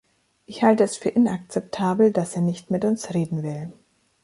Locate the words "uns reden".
2.85-3.43